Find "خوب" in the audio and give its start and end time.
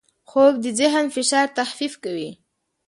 0.29-0.53